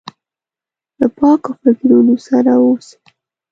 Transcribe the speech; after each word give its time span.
له 0.99 1.07
پاکو 1.17 1.51
فکرونو 1.61 2.15
سره 2.27 2.51
واوسي. 2.61 2.97